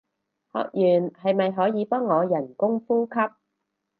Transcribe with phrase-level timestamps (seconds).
[0.51, 0.71] 學完
[1.11, 3.11] 係咪可以幫我人工呼吸